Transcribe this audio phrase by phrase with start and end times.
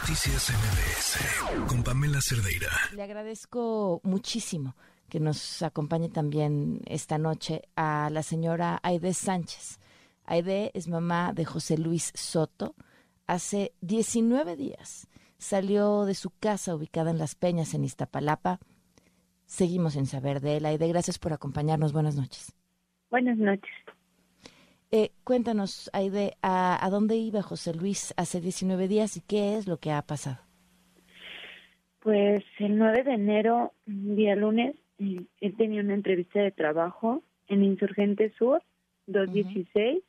[0.00, 2.68] Noticias MBS con Pamela Cerdeira.
[2.94, 4.76] Le agradezco muchísimo
[5.08, 9.80] que nos acompañe también esta noche a la señora Aide Sánchez.
[10.26, 12.74] Aide es mamá de José Luis Soto.
[13.26, 18.58] Hace 19 días salió de su casa ubicada en Las Peñas, en Iztapalapa.
[19.46, 20.66] Seguimos sin saber de él.
[20.66, 21.94] Aide, gracias por acompañarnos.
[21.94, 22.54] Buenas noches.
[23.10, 23.72] Buenas noches.
[24.98, 29.68] Eh, cuéntanos, Aide, a, ¿a dónde iba José Luis hace 19 días y qué es
[29.68, 30.38] lo que ha pasado?
[32.00, 37.62] Pues el 9 de enero, día lunes, eh, él tenía una entrevista de trabajo en
[37.62, 38.62] Insurgente Sur,
[39.06, 40.02] 216.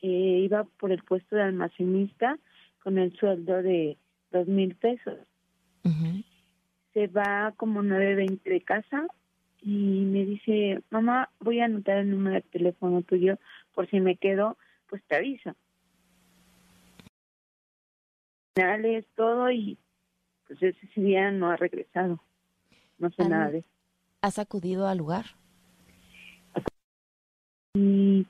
[0.00, 0.06] eh,
[0.46, 2.38] iba por el puesto de almacenista
[2.82, 3.98] con el sueldo de
[4.32, 5.18] dos mil pesos.
[6.94, 9.06] Se va como 9.20 de casa
[9.62, 13.38] y me dice, mamá, voy a anotar el número de teléfono tuyo
[13.74, 14.56] por si me quedo,
[14.88, 15.54] pues te aviso.
[18.54, 19.78] Finales, todo y
[20.46, 22.20] pues ese día no ha regresado.
[22.98, 23.68] No sé nada de eso.
[24.22, 25.26] ¿Has acudido al lugar?
[27.74, 28.26] Y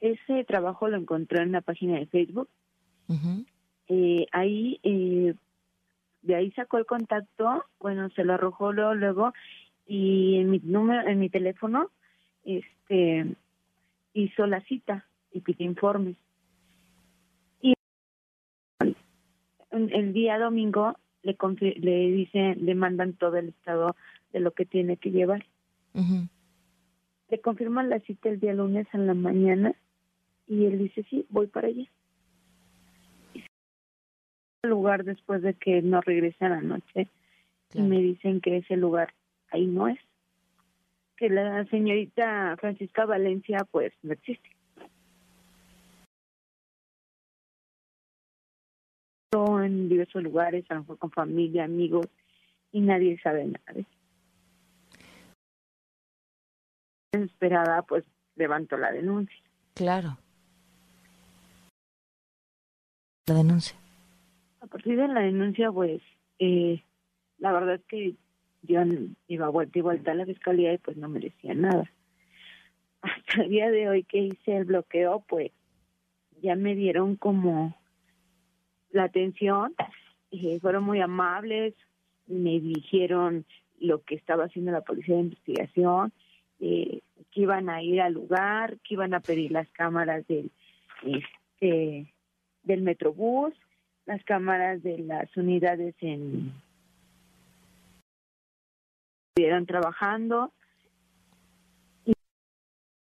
[0.00, 2.48] ese trabajo lo encontré en la página de Facebook.
[3.88, 5.34] Eh, ahí, eh,
[6.22, 9.32] de ahí sacó el contacto, bueno, se lo arrojó luego, luego
[9.90, 11.90] y en mi número, en mi teléfono,
[12.44, 13.26] este,
[14.14, 16.16] hizo la cita y pidió informes.
[17.60, 17.74] Y
[19.72, 21.36] el día domingo le
[21.80, 23.96] le dicen, le mandan todo el estado
[24.32, 25.44] de lo que tiene que llevar.
[25.94, 26.28] Ujú.
[27.28, 29.74] Le confirman la cita el día lunes en la mañana
[30.46, 31.90] y él dice, sí, voy para allá.
[33.34, 33.46] Y se
[34.62, 37.08] al lugar después de que no regresa la noche
[37.70, 37.86] Claro.
[37.86, 39.12] y me dicen que ese lugar
[39.50, 39.98] ahí no es.
[41.16, 44.50] Que la señorita Francisca Valencia pues no existe.
[49.32, 52.06] En diversos lugares, a lo mejor con familia, amigos,
[52.72, 53.90] y nadie sabe nada de eso.
[57.12, 58.04] Desesperada, pues
[58.34, 59.36] levantó la denuncia.
[59.74, 60.18] Claro.
[63.26, 63.76] La denuncia.
[64.60, 66.02] A partir de la denuncia, pues,
[66.40, 66.82] eh,
[67.38, 68.14] la verdad es que
[68.62, 68.80] yo
[69.28, 71.90] iba vuelta y vuelta a la fiscalía y pues no me decía nada.
[73.02, 75.52] Hasta el día de hoy que hice el bloqueo, pues,
[76.42, 77.76] ya me dieron como
[78.90, 79.74] la atención,
[80.60, 81.74] fueron muy amables,
[82.26, 83.44] me dijeron
[83.78, 86.12] lo que estaba haciendo la policía de investigación,
[86.60, 87.00] eh,
[87.30, 90.50] que iban a ir al lugar, que iban a pedir las cámaras del,
[91.02, 92.12] este,
[92.62, 93.54] del Metrobús,
[94.06, 96.52] las cámaras de las unidades en
[99.30, 100.52] estuvieron trabajando
[102.04, 102.12] y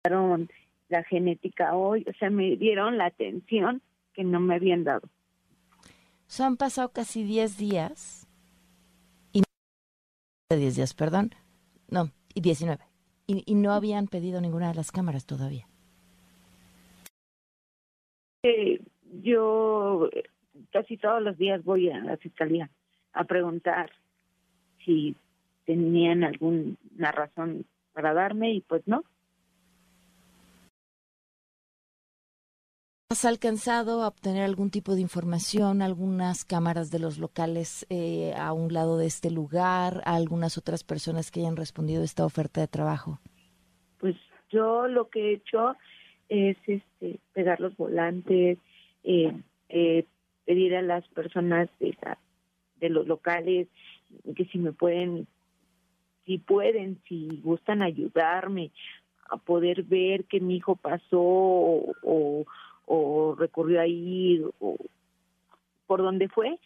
[0.04, 0.50] dieron
[0.90, 3.82] la genética hoy, o sea, me dieron la atención
[4.14, 5.02] que no me habían dado.
[5.08, 8.28] O sea, han pasado casi 10 días.
[9.34, 11.32] Y no- 10 días, perdón.
[11.90, 12.84] No, y 19.
[13.28, 15.68] Y, y no habían pedido ninguna de las cámaras todavía.
[18.44, 18.80] Eh,
[19.22, 20.10] yo
[20.72, 22.70] casi todos los días voy a la fiscalía
[23.14, 23.92] a preguntar
[24.86, 25.16] si
[25.66, 29.04] tenían alguna razón para darme y pues no.
[33.12, 38.52] ¿Has alcanzado a obtener algún tipo de información, algunas cámaras de los locales eh, a
[38.52, 42.62] un lado de este lugar, a algunas otras personas que hayan respondido a esta oferta
[42.62, 43.20] de trabajo?
[44.00, 44.16] pues
[44.52, 45.76] yo lo que he hecho
[46.30, 48.58] es este pegar los volantes
[49.04, 49.32] eh,
[49.70, 50.06] eh,
[50.46, 52.18] pedir a las personas de la-
[52.80, 53.68] de los locales
[54.36, 55.28] que si me pueden
[56.26, 58.72] si pueden si gustan ayudarme
[59.30, 62.46] a poder ver que mi hijo pasó o, o,
[62.86, 64.78] o recurrió ahí o
[65.88, 66.60] por donde fue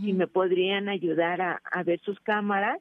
[0.00, 2.80] si me podrían ayudar a, a ver sus cámaras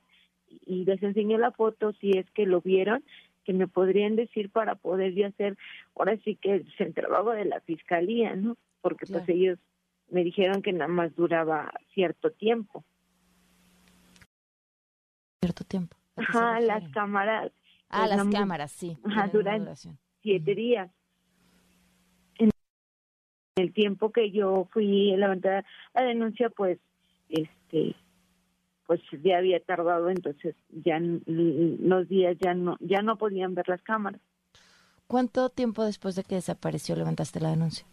[0.66, 3.04] y les enseñé la foto si es que lo vieron
[3.44, 5.58] que me podrían decir para poder yo hacer
[5.96, 9.26] ahora sí que es el trabajo de la fiscalía no porque Claro.
[9.26, 9.60] pues ellos
[10.12, 12.84] me dijeron que nada más duraba cierto tiempo
[15.42, 15.98] Cierto tiempo.
[16.16, 17.52] ¿A qué se ajá las cámaras
[17.90, 18.98] Ah, pues, las cámaras, sí.
[19.04, 19.68] Ajá, duran-
[20.22, 20.90] siete días
[22.38, 22.50] en
[23.56, 26.80] el tiempo que yo fui a levantar la denuncia pues
[27.30, 27.96] este
[28.88, 33.82] pues ya había tardado entonces ya los días ya no ya no podían ver las
[33.84, 34.22] cámaras
[35.08, 37.86] ¿Cuánto tiempo después de que desapareció levantaste la denuncia?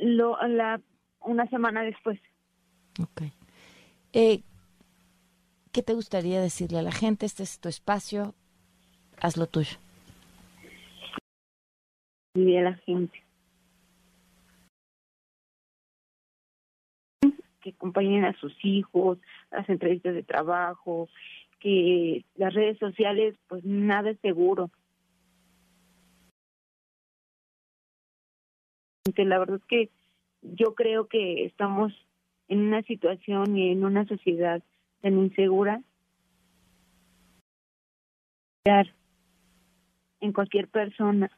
[0.00, 0.80] lo la
[1.22, 2.18] una semana después
[3.02, 3.22] Ok.
[4.12, 4.42] Eh,
[5.72, 7.26] ¿Qué te gustaría decirle a la gente?
[7.26, 8.34] Este es tu espacio,
[9.20, 9.76] haz lo tuyo.
[12.34, 13.22] y a la gente
[17.60, 19.18] que acompañen a sus hijos,
[19.50, 21.08] a las entrevistas de trabajo,
[21.58, 24.70] que las redes sociales, pues nada es seguro.
[29.16, 29.90] La verdad es que
[30.42, 31.92] yo creo que estamos
[32.48, 34.62] en una situación y en una sociedad
[35.00, 35.82] tan insegura
[40.20, 41.30] en cualquier persona.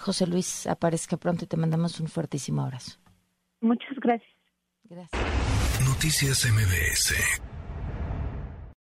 [0.00, 2.98] José Luis, aparezca pronto y te mandamos un fuertísimo abrazo.
[3.60, 4.32] Muchas gracias.
[4.84, 5.22] Gracias.
[5.86, 7.57] Noticias MBS.